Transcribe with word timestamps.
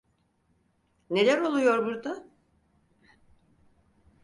Neler 1.09 1.37
oluyor 1.41 1.85
burda? 1.85 2.27